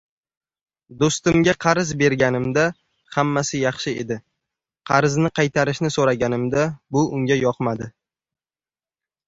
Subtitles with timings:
[1.01, 2.63] •Do‘stimga qarz berganimda
[3.19, 4.19] hammasi yaxshi edi,
[4.93, 7.93] qarzni qaytarishni so‘raganimda bu unga yoqmadi.